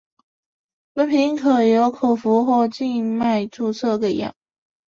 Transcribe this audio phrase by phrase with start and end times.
[0.93, 4.33] 本品可由口服或静脉注射给药。